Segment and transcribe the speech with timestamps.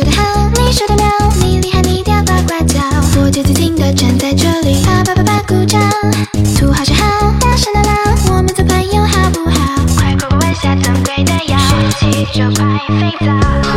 [0.00, 1.04] 说得好，你说的妙，
[1.42, 2.80] 你厉害，你屌呱呱叫，
[3.20, 5.78] 我就静静的站在这里，啪啪啪啪鼓掌。
[6.58, 9.84] 土豪是好，大声的闹，我们做朋友好不好？
[9.98, 11.58] 快过关下珍贵的药，
[11.98, 12.64] 十七九快
[12.98, 13.69] 飞走。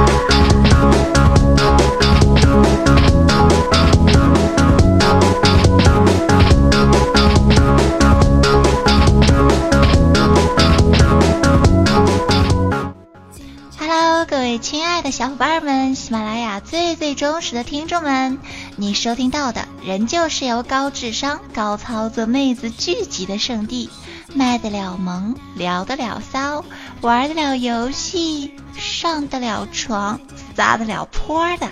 [17.53, 18.39] 的听众们，
[18.75, 23.89] 你收听到的仍旧是由高智商、高操作妹子聚集的圣地，
[24.33, 26.65] 卖得了萌，聊得了骚，
[27.01, 30.19] 玩得了游戏，上得了床，
[30.55, 31.69] 撒得了泼的，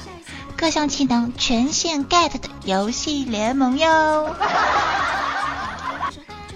[0.55, 4.35] 各项技能全线 get 的游戏联盟哟。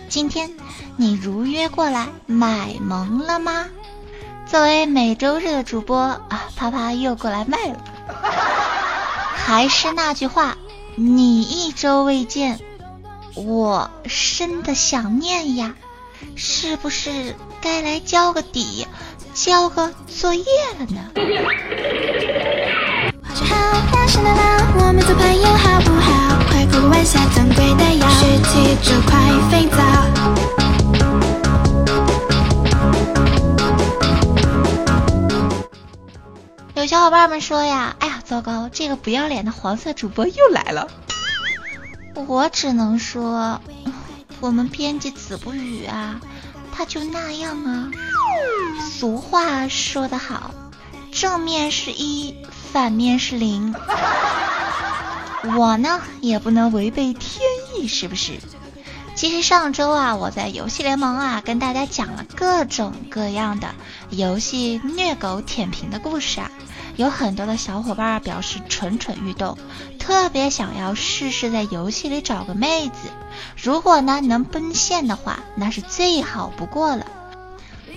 [0.08, 0.52] 今天
[0.96, 3.66] 你如约过来买萌了吗？
[4.46, 8.55] 作为每周日的主播啊，啪啪又过来卖了。
[9.36, 10.58] 还是那句话，
[10.96, 12.60] 你一周未见，
[13.36, 15.76] 我深的想念呀，
[16.36, 18.88] 是不是该来交个底，
[19.34, 20.44] 交个作业
[20.80, 21.12] 了呢？
[36.74, 37.96] 有小伙伴们说呀，
[38.36, 40.90] 糟糕，这个不要脸的黄色主播又来了。
[42.28, 43.62] 我只能说，
[44.42, 46.20] 我们编辑子不语啊，
[46.74, 47.90] 他就那样啊。
[48.92, 50.52] 俗话说得好，
[51.14, 52.36] 正面是一，
[52.74, 53.74] 反面是零。
[55.58, 57.40] 我呢，也不能违背天
[57.77, 58.34] 意，是不是？
[59.16, 63.70] 其实上周啊，我在游戏联盟啊，跟大家讲了各种各样的
[64.09, 66.52] 游戏虐狗舔屏的故事啊，
[66.97, 69.57] 有很多的小伙伴表示蠢蠢欲动，
[70.00, 73.09] 特别想要试试在游戏里找个妹子。
[73.62, 77.06] 如果呢能奔现的话，那是最好不过了。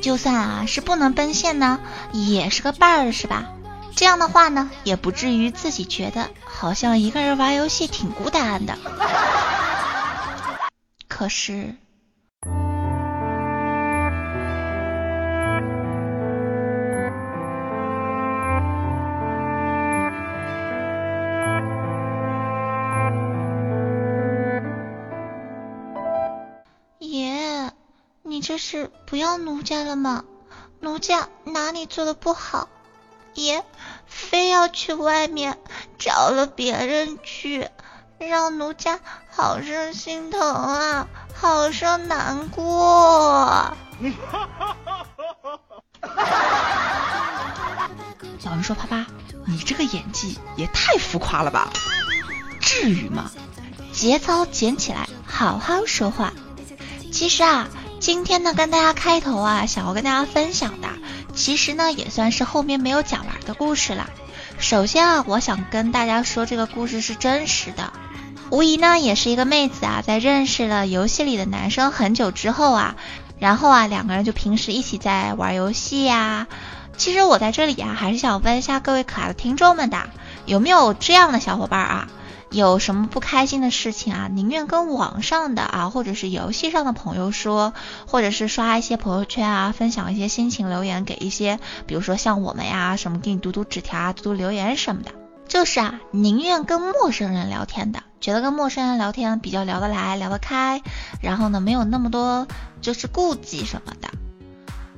[0.03, 1.81] 就算啊是不能奔现呢，
[2.13, 3.47] 也是个伴儿，是吧？
[3.95, 8.79] 这样的话呢，也不至于自己觉得好像一个人玩游戏挺孤单的。
[11.09, 11.75] 可是，
[28.71, 30.25] 是不要奴家了吗？
[30.81, 32.69] 奴家哪里做的不好？
[33.35, 33.65] 爷，
[34.07, 35.59] 非要去外面
[35.99, 37.71] 找了别人去。
[38.19, 43.75] 让奴家好生心疼啊，好生难过。
[48.45, 49.07] 老人说啪啪，
[49.47, 51.71] 你这个演技也太浮夸了吧？
[52.61, 53.31] 至于吗？
[53.95, 56.35] 节操捡起来，好好说话。
[57.11, 57.67] 其实啊，
[58.09, 60.89] 今天呢，跟大家开头啊，想要跟大家分享的，
[61.35, 64.09] 其实呢，也算是后面没有讲完的故事了。
[64.59, 67.93] 首先啊，我想跟大家说，这个故事是真实的。
[68.49, 72.97] 无疑呢，也是一个妹子啊，在认识了游戏里的男生很久之后啊，
[73.39, 76.47] 然后啊，两个人就平时一起在玩游戏呀。
[76.97, 80.09] 其实我在这里啊，还是想问一下各位可爱的听众们的，
[80.47, 82.09] 有没有这样的小伙伴啊？
[82.51, 87.75] 有什么不开心的事情啊，宁愿跟网上的啊，或者是游戏上的朋友说，
[88.07, 95.11] 或者是刷一些朋友圈啊，分享一些心情留言给一些，比如说像我们呀，什么给你读读纸条啊，读读留言什么的。
[95.47, 100.83] 就是啊，宁愿跟陌生人聊天的，觉得跟陌生人聊天比较聊得来、聊得开，
[101.23, 102.47] 然后呢，没有那么多
[102.81, 104.09] 就是顾忌什么的。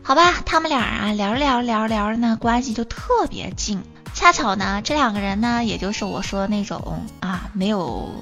[0.03, 3.82] 好吧，他们俩啊聊着聊着聊着聊着呢，关系就特别近。
[4.20, 8.12] 恰巧呢，这两个人呢，也就是我说的那种啊，没有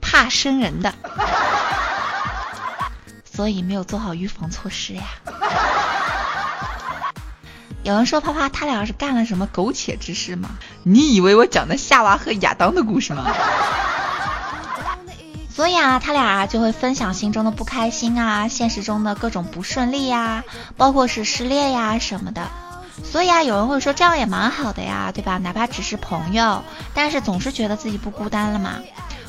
[0.00, 0.92] 怕生人的，
[3.32, 5.04] 所以没有做好预防措施呀。
[7.84, 10.50] 有人说啪啪，他俩是干了什么苟且之事吗？
[10.82, 13.24] 你以为我讲的夏娃和亚当的故事吗？
[15.48, 20.42] 所以啊，他俩就会分享心中的不开心啊，现实中的各种不顺利呀，
[20.76, 22.50] 包括是失恋呀什么的。
[23.04, 25.38] 所以啊，有人会说这样也蛮好的呀，对吧？
[25.38, 26.62] 哪怕只是朋友，
[26.94, 28.76] 但是总是觉得自己不孤单了嘛。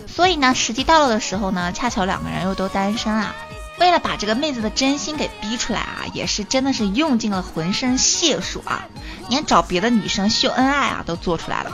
[0.07, 3.35] 所以呢，时机到了的时候呢，恰巧两个人又都单身啊。
[3.79, 8.83] 为了把这个妹子的真心给逼出来啊，也是真的是用尽了浑身解数啊，
[9.29, 11.71] 连找别的女生秀恩爱啊都做出来了。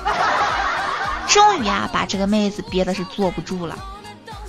[1.27, 3.77] 终于啊，把这个妹子憋的是坐不住了。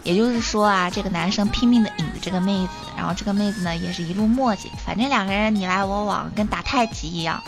[0.09, 7.43] 也就是说啊，这个男生拼命的引着这个妹子，然后这个妹子呢也是一路磨叽，反正两个人你来我往，跟打太极一样。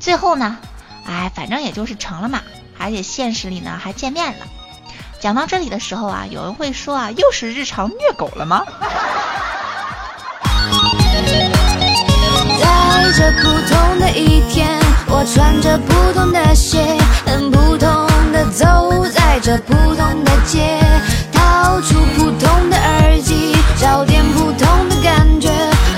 [0.00, 0.56] 最后呢，
[1.04, 2.40] 哎，反正也就是成了嘛，
[2.78, 4.46] 而且现实里呢还见面了。
[5.20, 8.64] 讲到这里的时候啊，有人会说啊，又是日常虐狗了吗？
[12.58, 16.96] 在这普通的一天，我穿着普通的鞋，
[17.26, 20.80] 很普通的走在这普通的街，
[21.56, 25.48] 掏出普通的耳机，找点普通的感觉，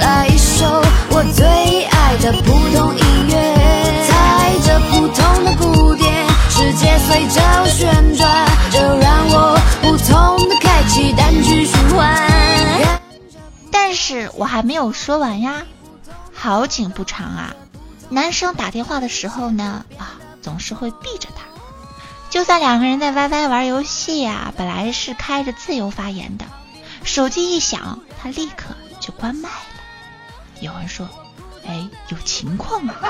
[0.01, 0.65] 来一首
[1.11, 3.35] 我最爱的普通音乐，
[4.07, 12.17] 踩着普通的鼓点，世界随着我旋转，就让我普通的开启单曲循环。
[13.73, 15.63] 但是我还没有说完呀，
[16.33, 17.57] 好景不长啊，
[18.11, 21.38] 男生打电话的时候呢，啊，总是会避着他。
[22.31, 26.45] 就算两个人在 YY 玩游戏呀，本来是开着自由发言的，
[27.05, 29.55] 手机一响，他立刻就关麦了。
[30.61, 31.09] 有人说，
[31.67, 32.95] 哎，有情况吗？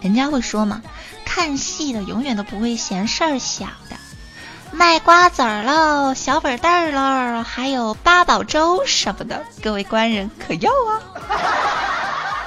[0.00, 0.82] 人家会说嘛，
[1.24, 3.96] 看戏的永远都不会嫌事儿小的。
[4.70, 11.00] 卖瓜子儿喽，小本蛋儿喽，还有八宝粥什么的，各位官人可要啊！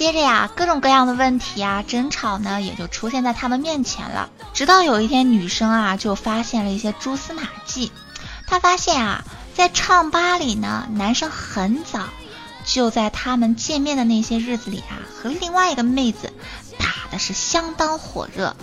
[0.00, 4.30] 接着呀，各种各样的问题啊，争吵呢也就出现在他们面前了。
[4.54, 7.92] 直到有一天，女生啊就发现了一些蛛丝马迹。
[8.46, 9.22] 她发现啊，
[9.54, 12.08] 在唱吧里呢，男生很早
[12.64, 16.32] 就在他们见面的那些日子里啊，和另外一个妹子
[16.78, 18.56] 打的是相当火热，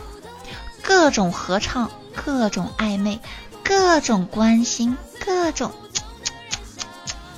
[0.82, 1.92] 各种合唱。
[2.16, 3.22] 各种暧昧，
[3.64, 5.72] 各种关心，各种。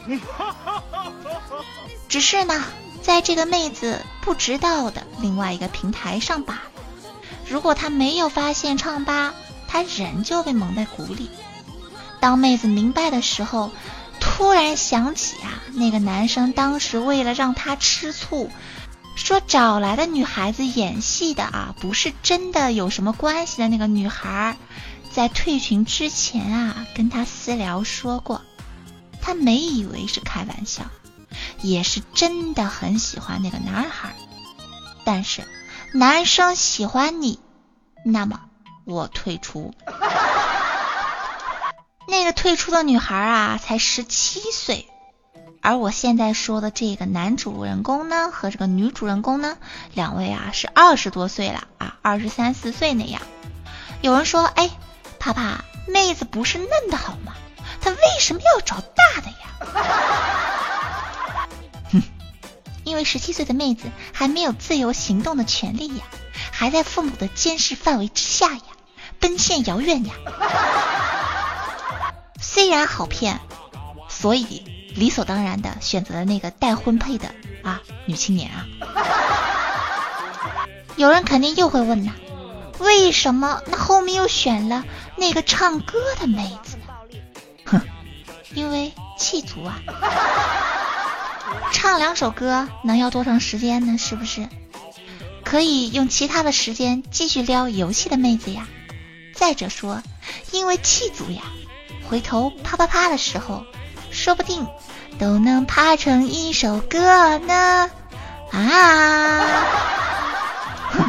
[2.07, 2.63] 只是呢，
[3.01, 6.63] 在这个妹子不知道的另外一个平台上吧。
[7.47, 9.33] 如果她没有发现唱吧，
[9.67, 11.29] 她人就被蒙在鼓里。
[12.19, 13.71] 当妹子明白的时候，
[14.19, 18.49] 突然想起啊，那个男生当时为了让她吃醋。
[19.15, 24.55] 说找来的女孩子演戏的啊，不是真的有什么关系的那个女孩，
[25.11, 28.41] 在退群之前啊，跟他私聊说过，
[29.21, 30.83] 他没以为是开玩笑，
[31.61, 34.15] 也是真的很喜欢那个男孩。
[35.03, 35.47] 但是
[35.93, 37.39] 男生喜欢你，
[38.03, 38.41] 那么
[38.85, 39.73] 我退出。
[42.07, 44.87] 那个退出的女孩啊，才十七岁。
[45.61, 49.57] 而我现在说的这个男主人公呢，和这个女主人公呢，
[49.93, 53.21] 两位啊是二十多岁了啊，二十三四岁那样。
[54.01, 54.69] 有人说，哎，
[55.19, 57.33] 啪啪，妹子不是嫩的好吗？
[57.81, 59.35] 她为什么要找大的呀？
[62.99, 66.03] 为十七岁的妹子还没有自由行动的权利呀，
[66.51, 68.61] 还在父母的监视范围之下呀，
[69.19, 70.13] 奔现遥远呀。
[72.39, 73.39] 虽然好骗，
[74.07, 74.63] 所以。
[74.95, 78.65] 理所当然的选择了那个待婚配的啊女青年啊，
[80.97, 82.11] 有人肯定又会问呐，
[82.79, 84.83] 为什么那后面又选了
[85.15, 86.83] 那个唱歌的妹子呢？
[87.65, 87.81] 哼，
[88.55, 89.79] 因为气足啊，
[91.71, 93.97] 唱两首歌能要多长时间呢？
[93.97, 94.47] 是不是？
[95.43, 98.67] 可以用其他的时间继续撩游戏的妹子呀。
[99.33, 100.01] 再者说，
[100.51, 101.41] 因为气足呀，
[102.09, 103.63] 回头啪啪啪的时候。
[104.11, 104.65] 说不定
[105.19, 107.91] 都能拍成一首歌呢！
[108.51, 109.67] 啊！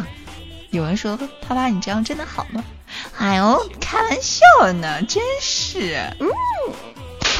[0.69, 2.63] 有人说：“啪啪，你这样真的好吗？”
[3.17, 6.27] 哎呦，开玩笑呢，真是嗯。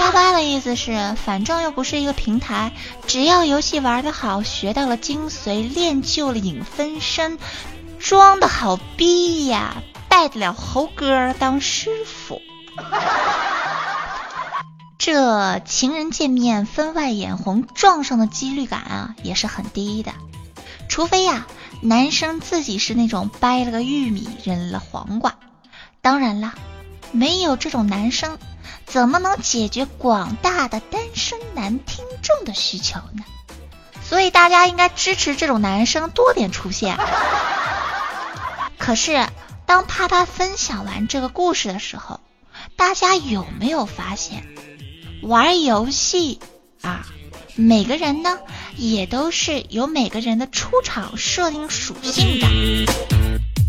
[0.01, 2.71] 啪啪的意思是，反正又不是一个平台，
[3.05, 7.37] 只要游戏玩的好，学到了精髓，练就了影分身，
[7.99, 12.41] 装的好逼呀，拜得了猴哥当师傅。
[14.97, 20.13] 这情人见面分外眼红撞上的几率感啊，也是很低的。
[20.89, 21.45] 除非呀，
[21.79, 25.35] 男生自己是那种掰了个玉米扔了黄瓜。
[26.01, 26.55] 当然了，
[27.11, 28.39] 没有这种男生，
[28.91, 33.23] 怎么能解决广大的单身男听众的需求呢？
[34.03, 36.97] 所以大家应该支持这种男生多点出现。
[38.77, 39.25] 可是，
[39.65, 42.19] 当啪啪分享完这个故事的时候，
[42.75, 44.45] 大家有没有发现？
[45.21, 46.41] 玩游戏
[46.81, 47.05] 啊，
[47.55, 48.39] 每个人呢
[48.75, 52.91] 也都是有每个人的出场设定属性的。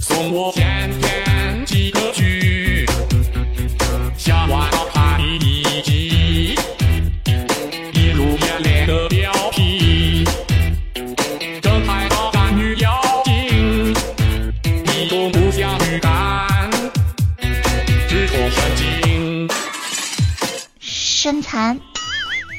[0.01, 2.13] 送我甜甜几个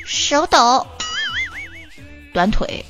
[0.05, 0.87] 手抖，
[2.33, 2.85] 短腿。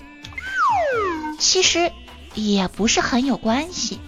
[1.40, 1.92] 其实
[2.34, 4.00] 也不是很有关系，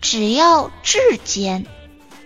[0.00, 1.66] 只要质坚，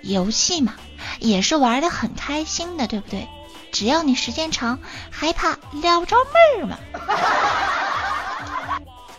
[0.02, 0.74] 游戏嘛，
[1.20, 3.26] 也是玩的很开心的，对不对？
[3.72, 4.78] 只要你时间长，
[5.10, 6.78] 还怕撩不着妹儿吗？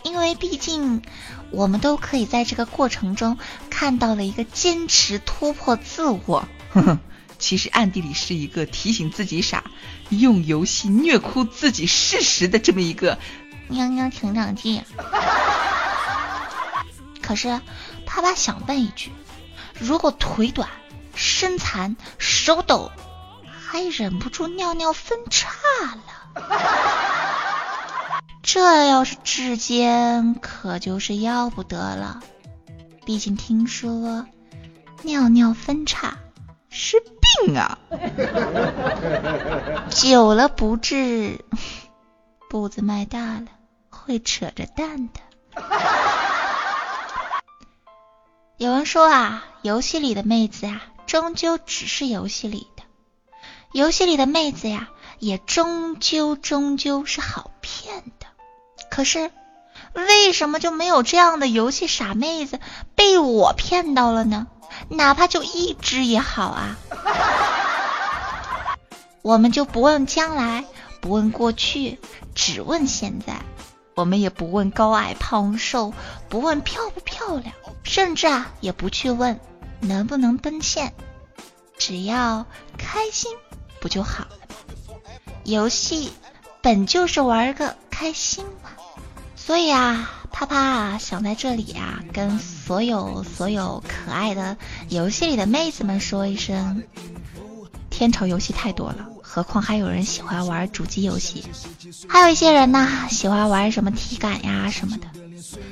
[0.02, 1.02] 因为毕竟，
[1.50, 3.38] 我们都可以在这个过程中
[3.70, 6.48] 看到了一个坚持突破自我。
[6.70, 6.98] 呵呵，
[7.38, 9.64] 其实暗地里是一个提醒自己傻，
[10.10, 13.18] 用游戏虐哭自己事实的这么一个
[13.68, 14.82] 喵喵成长记。
[17.22, 17.60] 可是，
[18.06, 19.12] 啪啪想问一句：
[19.78, 20.68] 如果腿短、
[21.14, 22.90] 身残、手抖，
[23.46, 25.50] 还忍不住尿尿分叉
[25.94, 26.02] 了？
[28.42, 32.20] 这要是指尖，可就是要不得了。
[33.04, 34.26] 毕竟听说
[35.02, 36.16] 尿尿分叉
[36.70, 36.96] 是
[37.44, 37.78] 病啊，
[39.90, 41.44] 久了不治，
[42.48, 43.46] 步子迈大了
[43.90, 45.20] 会扯着蛋的。
[48.56, 52.82] 有人说啊，游戏里的妹子啊，终究只是游戏里的；
[53.72, 58.26] 游戏里的妹子呀，也终究终究是好骗的。
[58.90, 59.30] 可是，
[60.06, 62.60] 为什么就没有这样的游戏傻妹子
[62.94, 64.46] 被我骗到了呢？
[64.88, 66.76] 哪怕就一只也好啊！
[69.22, 70.64] 我们就不问将来，
[71.00, 71.98] 不问过去，
[72.34, 73.40] 只问现在。
[73.94, 75.92] 我们也不问高矮胖瘦，
[76.28, 77.52] 不问漂不漂亮，
[77.82, 79.40] 甚至啊，也不去问
[79.80, 80.94] 能不能奔现。
[81.76, 83.32] 只要开心，
[83.80, 84.30] 不就好了？
[85.44, 86.12] 游戏
[86.62, 88.70] 本就是玩个开心嘛。
[89.48, 94.58] 所以啊，啪啪想在这里啊，跟所有所有可爱的
[94.90, 96.82] 游戏里的妹子们说一声：
[97.88, 101.46] 天朝游戏太多了，何况还有人喜欢玩主机游戏，
[102.06, 105.06] 还有一些人呢喜欢玩什么体感呀什么的，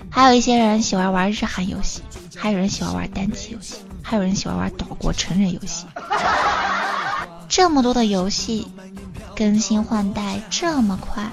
[0.09, 2.00] 还有一些人喜欢玩日韩游戏，
[2.35, 5.85] 还有人喜欢玩单机游戏，还有人喜欢玩岛国成人游戏。
[7.47, 8.68] 这么多的游戏
[9.37, 11.30] 更新换代这么快。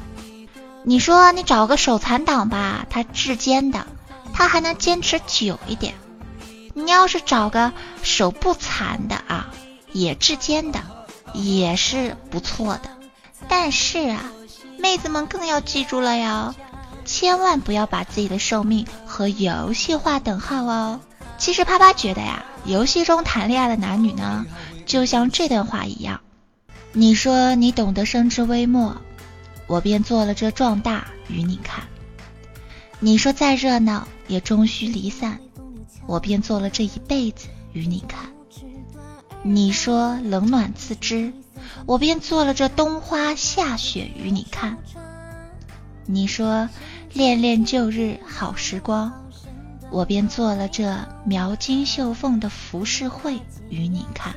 [0.85, 3.87] 你说你找个手残党吧，他至坚的，
[4.33, 5.95] 他还能坚持久一点。
[6.73, 7.71] 你要是找个
[8.01, 9.49] 手不残的啊，
[9.93, 10.81] 也至坚的，
[11.33, 12.89] 也是不错的。
[13.47, 14.31] 但是啊，
[14.77, 16.53] 妹子们更要记住了哟，
[17.05, 20.99] 千万不要把自己的寿命和游戏划等号哦。
[21.37, 24.45] 其实啪啪觉得呀，游戏中谈恋爱的男女呢，
[24.85, 26.19] 就像这段话一样。
[26.91, 28.97] 你说你懂得生之微末。
[29.67, 31.85] 我便做了这壮大与你看。
[32.99, 35.39] 你说再热闹也终须离散，
[36.07, 38.31] 我便做了这一辈子与你看。
[39.41, 41.33] 你说冷暖自知，
[41.85, 44.77] 我便做了这冬花夏雪与你看。
[46.05, 46.69] 你说
[47.13, 49.11] 恋恋旧日好时光，
[49.91, 53.39] 我便做了这描金绣凤的浮世绘
[53.69, 54.33] 与你看。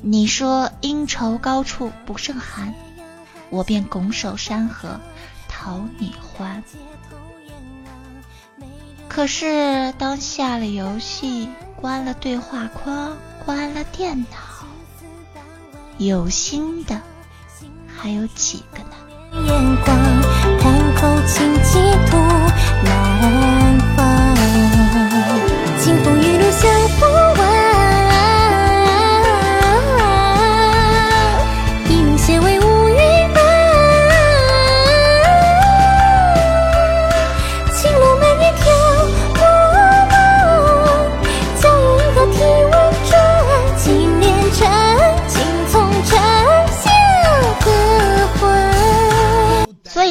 [0.00, 2.74] 你说应愁高处不胜寒。
[3.50, 5.00] 我便拱手山河
[5.48, 6.62] 讨你欢。
[9.08, 14.38] 可是当下了游戏，关了对话框，关了电脑，
[15.98, 17.00] 有心的
[17.88, 18.94] 还有几个呢？
[19.32, 19.96] 眼光，
[20.60, 21.78] 叹口情寄
[22.08, 22.18] 托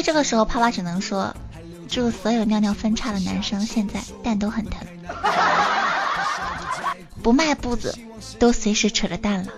[0.02, 1.34] 这个时候，啪啪只能说：
[1.88, 4.86] 祝所有尿尿分叉的男生现在蛋都很疼，
[7.22, 7.98] 不迈步子
[8.38, 9.52] 都随时扯着蛋了。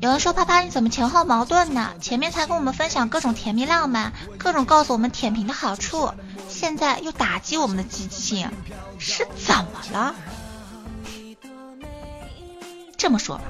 [0.00, 1.92] 有人说：啪啪你怎么前后矛盾呢？
[2.00, 6.12] 前面才跟我们分享各种甜蜜浪漫，各种告诉我们舔屏的好处，
[6.48, 8.50] 现在又打击我们的积极性，
[8.98, 10.14] 是怎么了？
[12.96, 13.44] 这么说吧，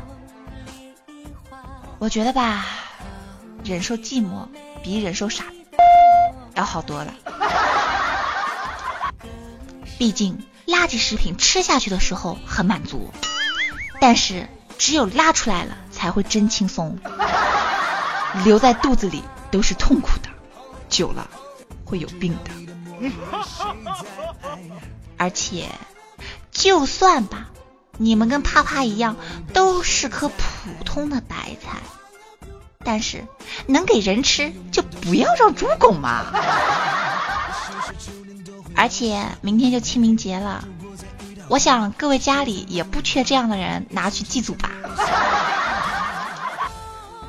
[1.99, 2.65] 我觉得吧。
[3.65, 4.49] 忍受寂寞
[4.83, 5.45] 比忍受傻
[6.55, 7.15] 要好多了。
[9.99, 13.13] 毕竟垃圾食品吃下去的时候很满足，
[14.01, 14.49] 但是
[14.79, 16.99] 只有拉出来了才会真轻松。
[18.45, 20.31] 留在肚子里都是痛苦的，
[20.89, 21.29] 久了
[21.85, 23.11] 会有病的。
[25.19, 25.69] 而且，
[26.51, 27.49] 就算吧，
[27.99, 29.17] 你们跟啪啪一样，
[29.53, 31.79] 都是颗普通的白菜。
[32.85, 33.25] 但是
[33.67, 36.25] 能给人吃就不要让猪拱嘛。
[38.75, 40.65] 而且明天就清明节了，
[41.49, 44.71] 我想各位家里也不缺这样的人拿去祭祖吧。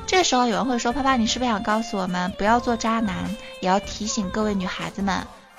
[0.08, 3.16] 这时候有人会说：“啪啪，你是不是想告诉我们不要做渣男？
[3.62, 5.16] 也要提醒各位女孩子们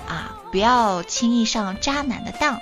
[0.06, 2.60] 啊，不要轻易上渣男的当。”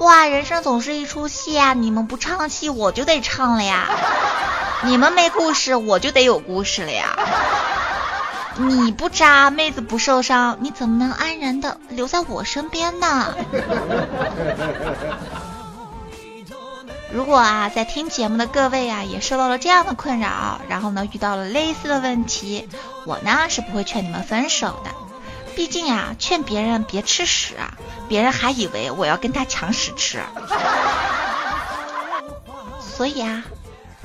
[0.00, 1.72] 哇，人生总是一出戏啊！
[1.72, 3.86] 你们不唱戏，我就得唱了呀；
[4.86, 7.18] 你们没故事，我就得有故事了呀。
[8.56, 13.34] 你不渣，妹子不受伤，你怎么能安然的留在我身边呢？
[17.12, 22.68] 如果啊，在听节目的各位啊，也受到了这样的困扰，然后呢，遇到了类似的问题，
[23.04, 24.90] 我呢是不会劝你们分手的。
[25.56, 27.56] 毕竟啊，劝别人别吃屎，
[28.08, 30.22] 别人还以为我要跟他抢屎吃。
[32.80, 33.42] 所以啊，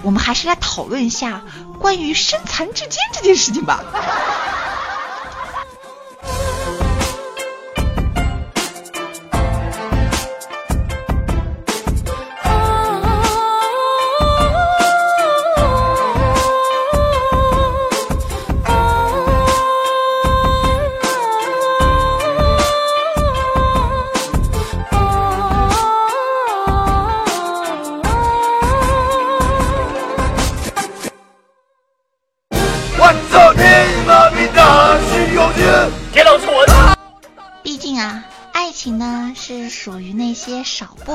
[0.03, 1.41] 我们还是来讨论一下
[1.79, 3.83] 关于身残志坚这件事情吧。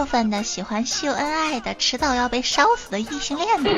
[0.07, 3.71] 少部分的喜欢秀恩爱的，迟早要被烧死的异性恋的。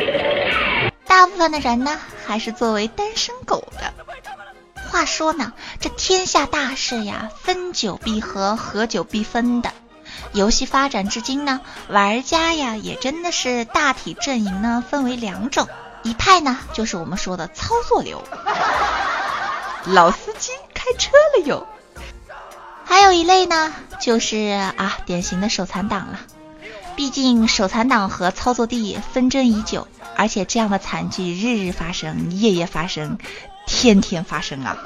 [1.06, 3.92] 大部分的人呢，还是作为单身狗的。
[4.90, 9.70] 话说呢，这天下大事呀，分久必合，合久必分的。
[10.32, 15.68] 游戏发展至今呢，玩家呀也真的是大体阵营呢分为两种，
[16.02, 18.24] 一派呢就是我们说的操作流，
[19.84, 21.66] 老司机开车了哟。
[22.88, 24.36] 还有一类呢，就是
[24.76, 26.20] 啊典型的手残党了。
[26.94, 33.18] 毕竟手残党和操作帝纷争已久，而且这样的惨剧日日发生，夜夜发生，
[33.66, 34.76] 天天发生啊。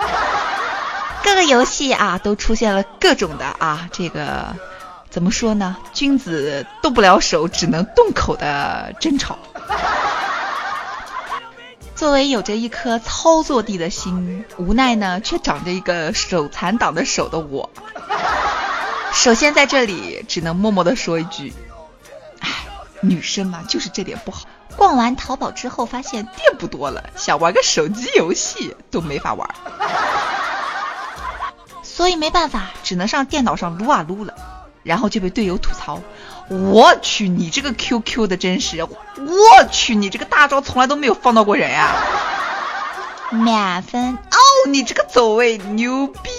[1.22, 4.56] 各个游戏啊都出现了各种的啊这个
[5.10, 5.76] 怎么说呢？
[5.92, 9.38] 君子动不了手，只能动口的争吵。
[12.00, 17.68] 作为有着一颗操作帝的心，无奈呢却长着一个手残党的手的我，
[19.12, 21.52] 首先在这里只能默默的说一句：
[22.38, 22.48] 哎，
[23.02, 24.46] 女生嘛就是这点不好。
[24.78, 29.46] 逛完淘宝之后发现店不多了，想玩个手机游戏都没法玩，
[31.84, 34.32] 所以没办法，只能上电脑上撸啊撸了，
[34.82, 36.00] 然后就被队友吐槽。
[36.50, 38.82] 我去，你这个 QQ 的真实！
[38.82, 41.94] 我去，你这个大招从来都没有放到过人呀！
[43.30, 46.30] 满分哦，你这个走位牛逼！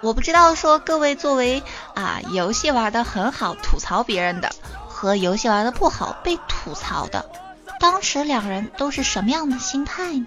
[0.00, 1.62] 我不知道说各位作为
[1.94, 4.50] 啊游戏玩的很好吐槽别人的，
[4.88, 7.30] 和游戏玩的不好被吐槽的，
[7.78, 10.26] 当时两人都是什么样的心态呢？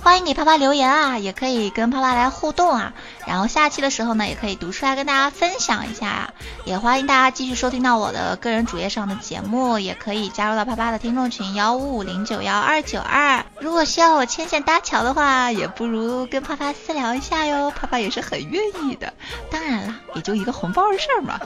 [0.00, 2.94] 欢迎给啪啪留言啊，也可以跟啪啪来互动啊。
[3.28, 6.32] 然后下期的时候呢，也可以读出来跟大家分享一下。
[6.64, 13.44] 也欢迎大家继续收听到我的个人主页上的节目，也可以加入到啪啪的听众群幺五五零九幺二九二。
[13.60, 19.12] 如果需要我牵线搭桥的话，也不如跟啪啪私聊一下哟，啪啪也是很愿意的。
[19.50, 21.38] 当然了，也就一个红包的事儿嘛。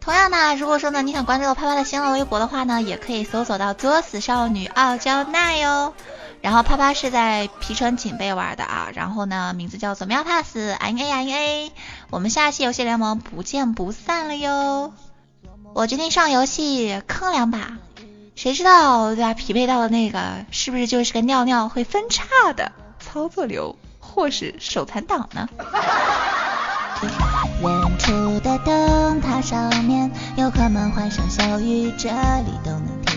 [0.00, 5.94] 同样呢，如果说呢你想关注到啪啪的新浪微博的话呢，也可以搜索到作死少女傲娇奈哟。
[6.40, 11.72] 然后啪啪是在皮城警备玩的啊，然后呢名字叫做喵 pass n a n a，
[12.10, 14.92] 我们下期游戏联盟不见不散了哟。
[15.74, 17.76] 我决定上游戏坑两把，
[18.34, 19.34] 谁知道对吧？
[19.34, 22.24] 匹配到的那个是不是就是个尿尿会分叉
[22.54, 25.48] 的操作流，或是手残党呢？
[27.60, 33.07] 远处的灯塔上面，游客们欢声笑语，这里都能听。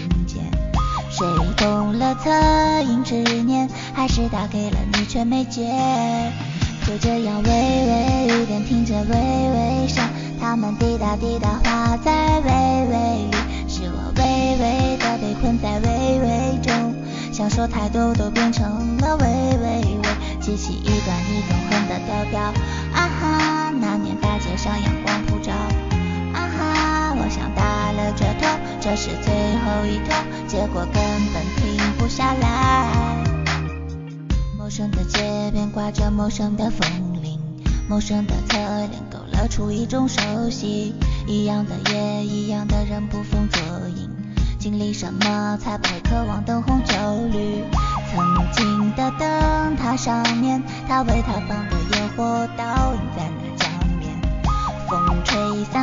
[1.21, 5.71] 谁动了恻隐之念，还是打给了你却没接？
[6.87, 10.03] 就这样微微雨点听着微微声，
[10.41, 12.40] 它们滴答滴答化在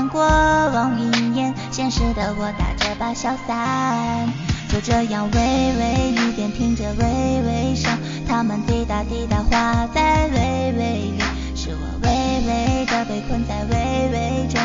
[0.09, 4.33] 过往云烟，现实的我打着把小伞，
[4.69, 7.05] 就这样微微雨点听着微
[7.43, 7.91] 微声，
[8.27, 11.21] 它们滴答滴答化在微微里，
[11.55, 14.61] 是我微微的被困在微微中，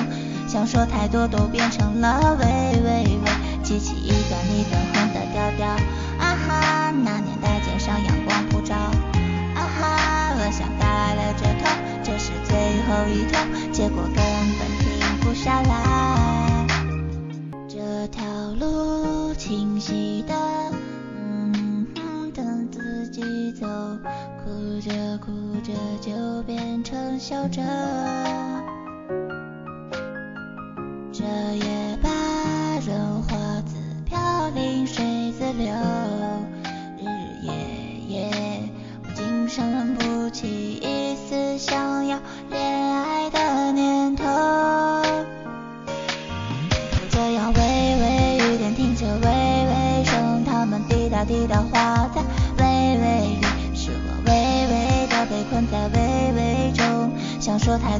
[0.47, 2.45] 想说太多都变成了微
[2.81, 3.31] 微微。
[3.63, 5.67] 记起一段你粉红的调调，
[6.19, 11.71] 啊哈，那年代街上阳光普照，啊哈，我想打了这通，
[12.03, 12.55] 这是最
[12.87, 13.39] 后一通，
[19.85, 20.33] 记得，
[21.17, 21.85] 嗯，
[22.33, 23.67] 等自己走，
[24.41, 25.29] 哭着哭
[25.61, 27.61] 着就变成笑着。
[31.11, 32.09] 这也罢。
[34.85, 35.73] 水自流，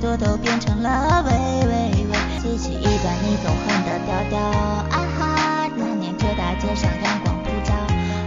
[0.03, 1.31] 多都变成了喂
[1.65, 5.69] 喂喂，记起一段你总哼的调调，啊哈。
[5.77, 7.73] 那年这大街上阳光普照，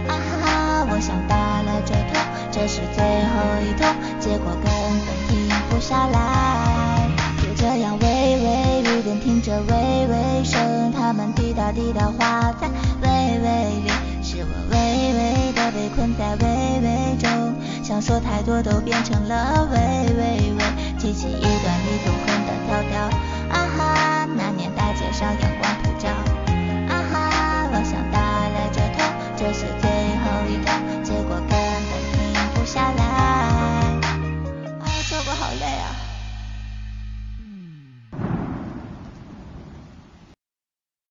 [0.07, 0.87] 啊哈！
[0.89, 2.19] 我想打了这通，
[2.51, 3.87] 这是最后一通，
[4.19, 4.65] 结果根
[5.05, 7.07] 本停不下来。
[7.43, 12.67] 就这样，喂喂雨点听着喂喂声，它们滴答滴答滑在
[13.03, 13.91] 喂喂里，
[14.23, 19.77] 是我喂喂的被困在喂喂中，想说太多都变成了喂
[20.17, 21.56] 喂喂，记起一。